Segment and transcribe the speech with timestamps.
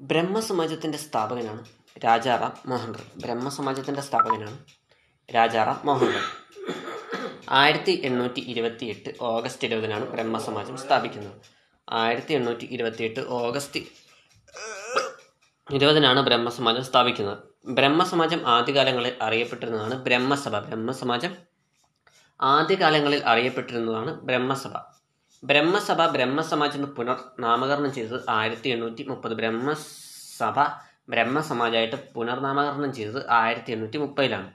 [0.00, 1.62] ബ്രഹ്മസമാജത്തിന്റെ സ്ഥാപകനാണ്
[2.04, 4.56] രാജാറാം മോഹൻ റോയ് ബ്രഹ്മസമാജത്തിന്റെ സ്ഥാപകനാണ്
[5.28, 6.30] രാജാറാം മോഹൻ റോയ്
[7.60, 11.36] ആയിരത്തി എണ്ണൂറ്റി ഇരുപത്തി എട്ട് ഓഗസ്റ്റ് ഇരുപതിനാണ് ബ്രഹ്മസമാജം സ്ഥാപിക്കുന്നത്.
[11.88, 13.80] ആയിരത്തി എണ്ണൂറ്റി ഇരുപത്തി എട്ട് ഓഗസ്റ്റ്
[15.68, 17.38] ഇരുപതിനാണ് ബ്രഹ്മസമാജം സ്ഥാപിക്കുന്നത്.
[17.78, 20.54] ബ്രഹ്മസമാജം ആദ്യകാലങ്ങളിൽ അറിയപ്പെട്ടിരുന്നതാണ് ബ്രഹ്മസഭ.
[20.68, 21.34] ബ്രഹ്മസമാജം
[22.40, 24.74] ആദ്യകാലങ്ങളിൽ അറിയപ്പെട്ടിരുന്നതാണ് ബ്രഹ്മസഭ.
[25.44, 30.58] ബ്രഹ്മസഭ ബ്രഹ്മസമാജം എന്ന് പുനർ നാമകരണം ചെയ്തത് ആയിരത്തി എണ്ണൂറ്റി മുപ്പത് ബ്രഹ്മസഭ
[31.08, 34.50] ബ്രഹ്മസമാജമായിട്ട് പുനർനാമകരണം ചെയ്തത് ആയിരത്തി എണ്ണൂറ്റി മുപ്പതിലാണ്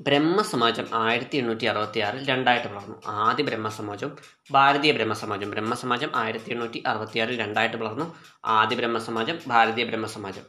[0.00, 2.96] ബ്രഹ്മസമാജം ആയിരത്തി എണ്ണൂറ്റി അറുപത്തി ആറിൽ രണ്ടായിട്ട് വളർന്നു.
[3.06, 4.16] ആദ്യ ബ്രഹ്മസമാജം
[4.52, 5.50] ഭാരതീയ ബ്രഹ്മസമാജം.
[5.50, 8.14] ബ്രഹ്മസമാജം ആയിരത്തി എണ്ണൂറ്റി അറുപത്തി ആറിൽ രണ്ടായിട്ട് വളർന്നു.
[8.44, 10.46] ആദ്യ ബ്രഹ്മസമാജം ഭാരതീയ ബ്രഹ്മസമാജം.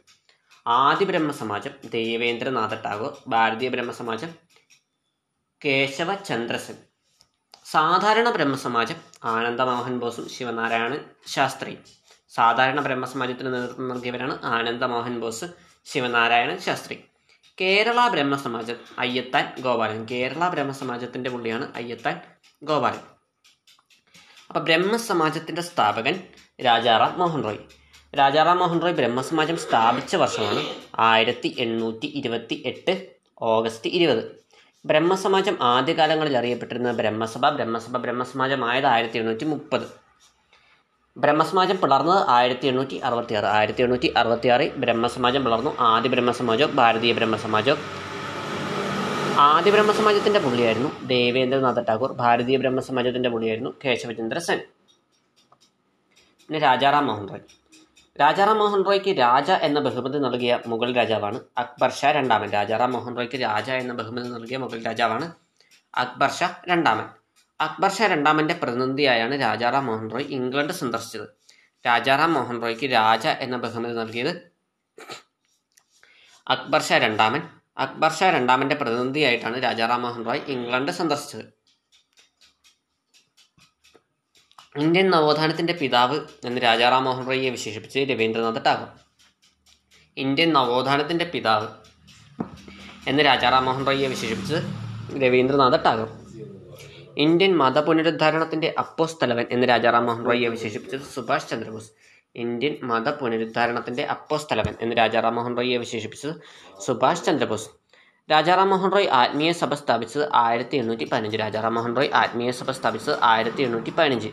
[0.66, 4.30] ആദ്യ ബ്രഹ്മസമാജം ദേവേന്ദ്രനാഥ ടാഗോർ ഭാരതീയ ബ്രഹ്മസമാജം
[5.64, 6.93] കേശവ ചന്ദ്രസൻ
[7.64, 11.78] സാധാരണ ബ്രഹ്മസമാജം ആനന്ദമോഹൻ ബോസും ശിവനാരായണൻ ശാസ്ത്രിയും
[12.34, 15.44] സാധാരണ ബ്രഹ്മസമാജത്തിന് നേതൃത്വം നൽകിയവരാണ് ആനന്ദമോഹൻ ബോസ്
[15.84, 17.04] ശിവനാരായണൻ ശാസ്ത്രി.
[17.60, 20.04] കേരള ബ്രഹ്മസമാജം അയ്യത്താൻ ഗോപാലൻ.
[20.04, 22.20] കേരള ബ്രഹ്മസമാജത്തിന്റെ പുള്ളിയാണ് അയ്യത്താൻ
[22.62, 22.98] ഗോപാലൻ.
[24.48, 26.22] അപ്പൊ ബ്രഹ്മസമാജത്തിന്റെ സ്ഥാപകൻ
[26.64, 27.58] രാജാറാം മോഹൻ റോയ്.
[28.18, 33.10] രാജാറാം മോഹൻ റോയ് ബ്രഹ്മസമാജം സ്ഥാപിച്ച വർഷമാണ് ആയിരത്തി എണ്ണൂറ്റി ഇരുപത്തി എട്ട്
[33.42, 34.43] ഓഗസ്റ്റ് ഇരുപത്.
[34.86, 39.86] ബ്രഹ്മസമാജം ആദ്യകാലങ്ങളിൽ അറിയപ്പെട്ടിരുന്ന ബ്രഹ്മസഭ ബ്രഹ്മസഭ ബ്രഹ്മസമാജമായത് ആയിരത്തി എണ്ണൂറ്റി മുപ്പത്
[41.16, 45.76] ബ്രഹ്മസമാജം പിളർന്നത് ആയിരത്തി എണ്ണൂറ്റി അറുപത്തി ആറ് ആയിരത്തി എണ്ണൂറ്റി അറുപത്തി ബ്രഹ്മസമാജം പിളർന്നു.
[45.80, 47.78] ആദ്യ ബ്രഹ്മസമാജോ ഭാരതീയ ബ്രഹ്മസമാജോ.
[49.38, 52.12] ആദ്യ ബ്രഹ്മസമാജത്തിന്റെ പുള്ളിയായിരുന്നു ദേവേന്ദ്രനാഥ ടാഗോർ.
[52.12, 54.60] ഭാരതീയ ബ്രഹ്മസമാജത്തിന്റെ പുള്ളിയായിരുന്നു കേശവചന്ദ്ര സെൻ
[56.48, 57.63] പിന്നെ രാജാറാം മോഹൻ റോയ്
[58.20, 62.48] രാജാറാം മോഹൻ റോയ്ക്ക് രാജ എന്ന ബഹുമതി നൽകിയ മുഗൾ രാജാവാണ് അക്ബർ ഷാ രണ്ടാമൻ.
[62.50, 65.26] രാജാറാം മോഹൻ റോയ്ക്ക് രാജ എന്ന ബഹുമതി നൽകിയ മുഗൾ രാജാവാണ്
[66.02, 67.06] അക്ബർ ഷാ രണ്ടാമൻ.
[67.60, 71.26] അക്ബർ ഷാ രണ്ടാമന്റെ പ്രതിനിധിയായാണ് രാജാറാം മോഹൻ റോയ് ഇംഗ്ലണ്ട് സന്ദർശിച്ചത്.
[71.86, 74.32] രാജാറാം മോഹൻ റോയ്ക്ക് രാജ എന്ന ബഹുമതി നൽകിയത്
[76.46, 77.42] അക്ബർ ഷാ രണ്ടാമൻ.
[77.84, 81.44] അക്ബർ ഷാ രണ്ടാമന്റെ പ്രതിനിധിയായിട്ടാണ് രാജാറാം മോഹൻ റോയ് ഇംഗ്ലണ്ട് സന്ദർശിച്ചത്.
[84.76, 88.88] ഇന്ത്യൻ നവോത്ഥാനത്തിന്റെ പിതാവ് എന്ന് രാജാറാം മോഹൻ റോയിയെ വിശേഷിപ്പിച്ച് രവീന്ദ്രനാഥ് ടാഗോർ.
[90.16, 91.68] ഇന്ത്യൻ നവോത്ഥാനത്തിന്റെ പിതാവ്
[93.08, 94.54] എന്ന് രാജാറാം മോഹൻ റോയിയെ വിശേഷിപ്പിച്ച്
[95.22, 96.08] രവീന്ദ്രനാഥ് ടാഗോർ.
[97.18, 101.90] ഇന്ത്യൻ മതപുനരുദ്ധാരണത്തിന്റെ അപ്പോസ്തലവൻ എന്ന് രാജാറാം മോഹൻ റോയിയെ വിശേഷിപ്പിച്ചത് സുഭാഷ് ചന്ദ്രബോസ്.
[102.36, 106.34] ഇന്ത്യൻ മതപുനരുദ്ധാരണത്തിന്റെ അപ്പോസ്തലവൻ എന്ന് രാജാറാം മോഹൻ റോയിയെ വിശേഷിപ്പിച്ചത്
[106.86, 107.68] സുഭാഷ് ചന്ദ്രബോസ്.
[108.30, 111.36] രാജാറാം മോഹൻ റോയ് ആത്മീയ സഭ സ്ഥാപിച്ചത് ആയിരത്തി എണ്ണൂറ്റി പതിനഞ്ച്.
[111.36, 114.28] രാജാറാം മോഹൻ റോയ് ആത്മീയ സഭ സ്ഥാപിച്ചത് ആയിരത്തി എണ്ണൂറ്റി പതിനഞ്ച്.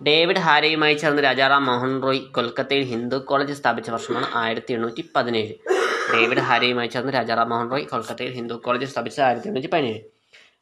[0.00, 5.54] ഡേവിഡ് ഹാരയുമായി ചേർന്ന് രാജാറാം മോഹൻ റോയ് കൊൽക്കത്തയിൽ ഹിന്ദു കോളേജ് സ്ഥാപിച്ച വർഷമാണ് ആയിരത്തി എണ്ണൂറ്റി പതിനേഴ്
[6.12, 10.00] ഡേവിഡ് ഹാരയുമായി ചേർന്ന് രാജാറാം മോഹൻ റോയ് കൊൽക്കത്തയിൽ ഹിന്ദു കോളേജ് സ്ഥാപിച്ചത് ആയിരത്തി എണ്ണൂറ്റി പതിനേഴ്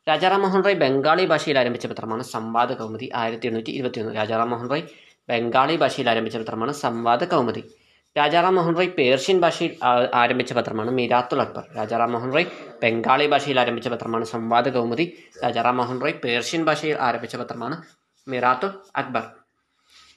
[0.07, 4.85] രാജാറാം മോഹൻ റോയ് ബംഗാളി ഭാഷയിൽ ആരംഭിച്ച പത്രമാണ് സംവാദ കൗമുദി ആയിരത്തി എണ്ണൂറ്റി ഇരുപത്തിയൊന്ന് രാജാറാം മോഹൻ റോയ്
[5.29, 7.63] ബംഗാളി ഭാഷയിൽ ആരംഭിച്ച പത്രമാണ് സംവാദ കൗമുദി.
[8.17, 9.73] രാജാറാം മോഹൻ റോയ് പേർഷ്യൻ ഭാഷയിൽ
[10.21, 11.65] ആരംഭിച്ച പത്രമാണ് മിരാത്തുൽ അക്ബർ.
[11.79, 12.47] രാജാറാം മോഹൻ റോയ്
[12.83, 15.07] ബംഗാളി ഭാഷയിൽ ആരംഭിച്ച പത്രമാണ് സംവാദ കൗമുദി.
[15.45, 17.77] രാജാറാം മോഹൻ റോയ് പേർഷ്യൻ ഭാഷയിൽ ആരംഭിച്ച പത്രമാണ്
[18.33, 19.25] മിറാത്തുൽ അക്ബർ.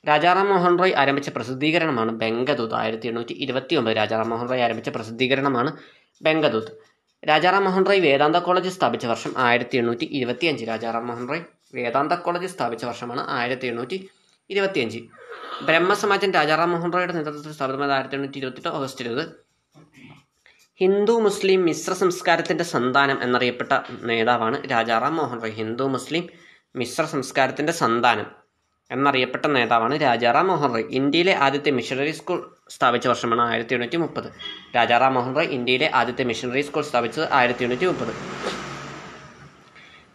[0.09, 5.72] രാജാറാം മോഹൻ റോയ് ആരംഭിച്ച പ്രസിദ്ധീകരണമാണ് ബംഗദൂത് ആയിരത്തി എണ്ണൂറ്റി ഇരുപത്തി ഒമ്പത് രാജാറാം മോഹൻ റോയ് ആരംഭിച്ച പ്രസിദ്ധീകരണമാണ്
[6.25, 6.72] ബംഗദൂത്
[7.23, 11.44] രാജാറാം മോഹൻ റോയ് വേദാന്ത കോളേജ് സ്ഥാപിച്ച വർഷം ആയിരത്തി എണ്ണൂറ്റി ഇരുപത്തി അഞ്ച് രാജാറാം മോഹൻ റോയ്
[11.75, 14.09] വേദാന്ത കോളേജ് സ്ഥാപിച്ച വർഷമാണ് ആയിരത്തി എണ്ണൂറ്റി
[14.49, 14.99] ഇരുപത്തിയഞ്ച്.
[15.67, 19.23] ബ്രഹ്മസമാജം രാജാറാം മോഹൻ റോയുടെ നേതൃത്വത്തിൽ സ്ഥാപിതമായത് ആയിരത്തി എണ്ണൂറ്റി ഇരുപത്തെട്ട് ഓഗസ്റ്റ് ഇരുപത്.
[20.81, 23.73] ഹിന്ദു മുസ്ലിം മിശ്ര സംസ്കാരത്തിന്റെ സന്താനം എന്നറിയപ്പെട്ട
[24.09, 25.51] നേതാവാണ് രാജാറാം മോഹൻ റോയ്.
[25.51, 26.23] ഹിന്ദു മുസ്ലിം
[26.76, 28.28] മിശ്ര സംസ്കാരത്തിന്റെ സന്താനം
[28.92, 30.88] എന്നറിയപ്പെട്ട നേതാവാണ് രാജാറാം മോഹൻ റോയ്.
[31.00, 32.40] ഇന്ത്യയിലെ ആദ്യത്തെ മിഷണറി സ്കൂൾ
[32.70, 34.28] സ്ഥാപിച്ച വർഷമാണ് ആയിരത്തി എണ്ണൂറ്റി മുപ്പത്
[34.76, 38.14] രാജാറാം മോഹൻ റോയ് ഇന്ത്യയിലെ ആദ്യത്തെ മിഷണറി സ്കൂൾ സ്ഥാപിച്ചത് ആയിരത്തി എണ്ണൂറ്റി മുപ്പത്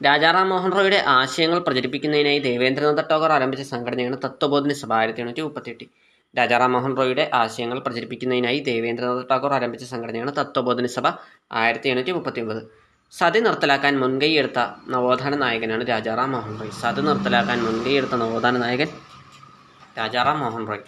[0.01, 5.87] രാജാറാം മോഹൻ റോയുടെ ആശയങ്ങൾ പ്രചരിപ്പിക്കുന്നതിനായി ദേവേന്ദ്രനാഥ ടാഗോർ ആരംഭിച്ച സംഘടനയാണ് തത്വബോധന സഭ ആയിരത്തി എണ്ണൂറ്റി
[6.35, 11.07] രാജാറാം മോഹൻ റോയുടെ ആശയങ്ങൾ പ്രചരിപ്പിക്കുന്നതിനായി ദേവേന്ദ്രനാഥ ടാഗോർ ആരംഭിച്ച സംഘടനയാണ് തത്വബോധന സഭ
[11.61, 12.61] ആയിരത്തി എണ്ണൂറ്റി മുപ്പത്തി ഒമ്പത്
[13.13, 16.73] സതി നിർത്തലാക്കാൻ മുൻകൈയെടുത്ത നവോത്ഥാന നായകനാണ് രാജാറാം മോഹൻ റോയ്.
[16.81, 18.89] സതി നിർത്തലാക്കാൻ മുൻകൈയെടുത്ത നവോത്ഥാന നായകൻ
[19.99, 20.85] രാജാറാം മോഹൻ റോയ്.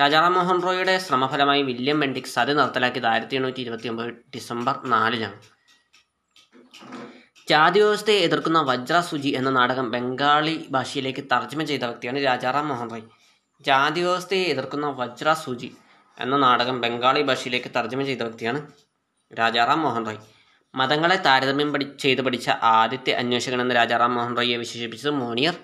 [0.00, 5.38] രാജാറാം മോഹൻ റോയിയുടെ ശ്രമഫലമായി വില്യം ബെൻഡിക് സതി നിർത്തലാക്കിയത് ആയിരത്തി എണ്ണൂറ്റി ഇരുപത്തി ഒമ്പത് ഡിസംബർ നാലിലാണ്
[7.48, 13.06] ജാതി വ്യവസ്ഥയെ എതിർക്കുന്ന വജ്രസുചി എന്ന നാടകം ബംഗാളി ഭാഷയിലേക്ക് തർജമ ചെയ്ത വ്യക്തിയാണ് രാജാറാം മോഹൻ റോയ്.
[13.60, 15.70] ജാതി വ്യവസ്ഥയെ എതിർക്കുന്ന വജ്രസുചി
[16.18, 18.60] എന്ന നാടകം ബംഗാളി ഭാഷയിലേക്ക് തർജമ ചെയ്ത വ്യക്തിയാണ്
[19.38, 20.18] രാജാറാം മോഹൻ റോയ്.
[20.74, 25.54] മതങ്ങളെ താരതമ്യം പഠി ചെയ്ത് പഠിച്ച ആദ്യത്തെ അന്വേഷകൻ എന്ന് രാജാറാം മോഹൻ റോയിയെ വിശേഷിപ്പിച്ചത് മോണിയർ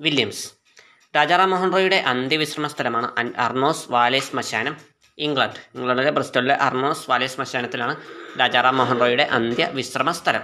[0.00, 0.48] വില്യംസ്.
[1.16, 3.08] രാജാറാം മോഹൻ റോയിയുടെ അന്ത്യവിശ്രമ സ്ഥലമാണ്
[3.38, 4.76] അർണോസ് വാലെ ശ്മശാനം
[5.18, 5.58] ഇംഗ്ലണ്ട്.
[5.74, 7.96] ഇംഗ്ലണ്ടിലെ ബ്രിസ്റ്റോളിലെ അർണോസ് വാലെ ശ്മശാനത്തിലാണ്
[8.40, 10.42] രാജാറാം മോഹൻ റോയിയുടെ അന്ത്യവിശ്രമ സ്ഥലം.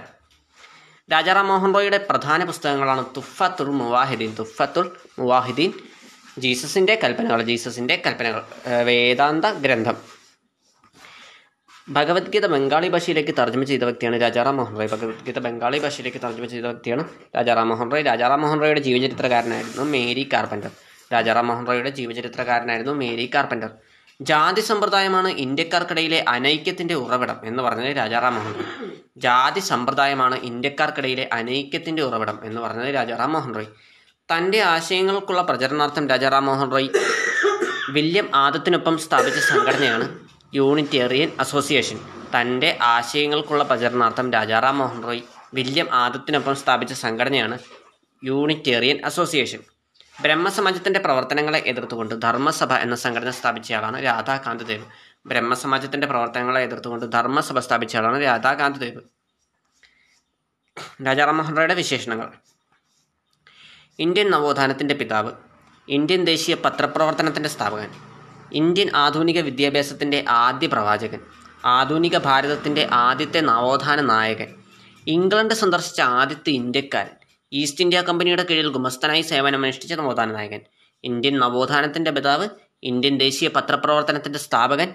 [1.13, 5.73] രാജാറാം മോഹൻ റോയിയുടെ പ്രധാന പുസ്തകങ്ങളാണ് തുഫത്തുൽ മുവാഹിദ്ദീൻ തുഫത്തുൽ മുവാഹിദീൻ
[6.37, 8.41] ജീസസിന്റെ കൽപ്പനകൾ ജീസസിന്റെ കൽപ്പനകൾ.
[8.83, 9.97] വേദാന്ത ഗ്രന്ഥം.
[11.87, 17.03] ഭഗവത്ഗീത ബംഗാളി ഭാഷയിലേക്ക് തർജമ ചെയ്ത വ്യക്തിയാണ് രാജാറാം മോഹൻ റോയ് ഭഗവത്ഗീത ബംഗാളി ഭാഷയിലേക്ക് തർജമ ചെയ്ത വ്യക്തിയാണ്
[17.35, 20.71] രാജാറാം മോഹൻ റോയ് രാജാറാം മോഹൻ റോയുടെ ജീവചരിത്രകാരനായിരുന്നു മേരി കാർപ്പന്റർ
[21.13, 23.71] രാജാറാം മോഹൻ റോയുടെ ജീവചരിത്രകാരനായിരുന്നു മേരി കാർപ്പന്റർ
[24.21, 32.39] ജാതി സമ്പ്രദായമാണ് ഇന്ത്യക്കാർക്കിടയിലെ അനൈക്യത്തിന്റെ ഉറവിടം എന്ന് പറഞ്ഞത് രാജാറാം മോഹൻ റോയ് ജാതി സമ്പ്രദായമാണ് ഇന്ത്യക്കാർക്കിടയിലെ അനൈക്യത്തിന്റെ ഉറവിടം
[32.43, 33.67] എന്ന് പറഞ്ഞത് രാജാറാം മോഹൻ റോയ്
[34.31, 36.89] തന്റെ ആശയങ്ങൾക്കുള്ള പ്രചരണാർത്ഥം രാജാറാം മോഹൻ റോയ്
[37.89, 40.19] വില്യം ആദത്തിനൊപ്പം സ്ഥാപിച്ച സംഘടനയാണ്
[40.53, 41.99] യൂണിറ്റേറിയൻ അസോസിയേഷൻ.
[42.35, 45.21] തന്റെ ആശയങ്ങൾക്കുള്ള പ്രചരണാർത്ഥം രാജാറാം മോഹൻ റോയ്
[45.53, 47.59] വില്യം ആദത്തിനൊപ്പം സ്ഥാപിച്ച സംഘടനയാണ്
[48.23, 49.59] യൂണിറ്റേറിയൻ അസോസിയേഷൻ.
[50.21, 54.85] ബ്രഹ്മസമാജത്തിന്റെ പ്രവർത്തനങ്ങളെ എതിർത്തുകൊണ്ട് ധർമ്മസഭ എന്ന സംഘടന സ്ഥാപിച്ചയാളാണ് രാധാകാന്ത് ദേവ്.
[55.25, 59.01] ബ്രഹ്മസമാജത്തിന്റെ പ്രവർത്തനങ്ങളെ എതിർത്തുകൊണ്ട് ധർമ്മസഭ സ്ഥാപിച്ചയാളാണ് രാധാകാന്ത് ദേവ്.
[61.07, 62.29] രാജാറാം മോഹൻ റോയുടെ വിശേഷണങ്ങൾ.
[63.99, 65.31] ഇന്ത്യൻ നവോത്ഥാനത്തിന്റെ പിതാവ്
[65.87, 67.89] ഇന്ത്യൻ ദേശീയ പത്രപ്രവർത്തനത്തിന്റെ സ്ഥാപകൻ
[68.51, 71.21] ഇന്ത്യൻ ആധുനിക വിദ്യാഭ്യാസത്തിന്റെ ആദ്യ പ്രവാചകൻ
[71.69, 74.49] ആധുനിക ഭാരതത്തിന്റെ ആദ്യത്തെ നവോത്ഥാന നായകൻ
[75.07, 77.15] ഇംഗ്ലണ്ട് സന്ദർശിച്ച ആദ്യത്തെ ഇന്ത്യക്കാരൻ
[77.51, 80.61] ഈസ്റ്റ് ഇന്ത്യ കമ്പനിയുടെ കീഴിൽ ഗുമസ്തനായി സേവനമനുഷ്ഠിച്ച നവോത്ഥാന നായകൻ
[81.03, 82.47] ഇന്ത്യൻ നവോത്ഥാനത്തിന്റെ പിതാവ്
[82.83, 84.89] ഇന്ത്യൻ ദേശീയ പത്രപ്രവർത്തനത്തിന്റെ സ്ഥാപകൻ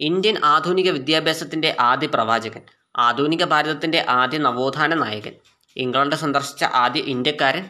[0.00, 2.62] ഇന്ത്യൻ ആധുനിക വിദ്യാഭ്യാസത്തിന്റെ ആദ്യ പ്രവാചകൻ
[2.98, 5.34] ആധുനിക ഭാരതത്തിന്റെ ആദ്യ നവോത്ഥാന നായകൻ
[5.76, 7.64] ഇംഗ്ലണ്ട് സന്ദർശിച്ച ആദ്യ ഇന്ത്യക്കാരൻ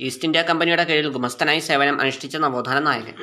[0.00, 3.16] ഈസ്റ്റ് ഇന്ത്യ കമ്പനിയുടെ കീഴിൽ ഗുമസ്തനായി സേവനം അനുഷ്ഠിച്ച നവോത്ഥാന നായകൻ.